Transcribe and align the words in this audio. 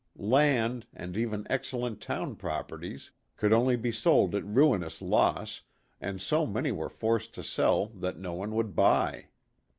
Land, 0.15 0.87
and 0.95 1.15
even 1.15 1.45
excellent 1.47 2.01
town 2.01 2.35
properties, 2.35 3.11
could 3.37 3.53
only 3.53 3.75
be 3.75 3.91
sold 3.91 4.33
at 4.33 4.43
ruinous 4.43 4.99
loss 4.99 5.61
and 5.99 6.19
so 6.19 6.47
many 6.47 6.71
were 6.71 6.89
forced 6.89 7.35
to 7.35 7.43
sell 7.43 7.85
that 7.85 8.17
no 8.17 8.33
one 8.33 8.55
would 8.55 8.75
buy. 8.75 9.27